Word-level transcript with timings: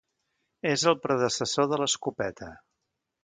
És 0.69 0.85
el 0.91 0.97
predecessor 1.03 1.69
de 1.73 1.79
l'escopeta. 1.83 2.49